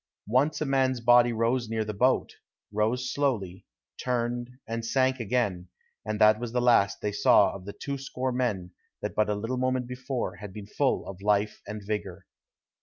Once 0.25 0.59
a 0.61 0.65
man's 0.65 0.99
body 0.99 1.31
rose 1.31 1.69
near 1.69 1.85
the 1.85 1.93
boat; 1.93 2.37
rose 2.73 3.13
slowly, 3.13 3.67
turned, 4.03 4.49
and 4.65 4.83
sank 4.83 5.19
again, 5.19 5.67
and 6.03 6.19
that 6.19 6.39
was 6.39 6.51
the 6.53 6.59
last 6.59 7.01
they 7.01 7.11
saw 7.11 7.53
of 7.53 7.65
the 7.65 7.73
twoscore 7.73 8.31
men 8.33 8.71
that 9.03 9.13
but 9.13 9.29
a 9.29 9.35
little 9.35 9.57
moment 9.57 9.85
before 9.85 10.37
had 10.37 10.51
been 10.51 10.65
full 10.65 11.05
of 11.07 11.21
life 11.21 11.61
and 11.67 11.83
vigor. 11.85 12.25